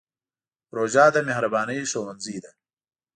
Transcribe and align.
روژه 0.75 1.05
د 1.15 1.17
مهربانۍ 1.27 1.79
ښوونځی 1.91 2.37
دی. 2.43 2.51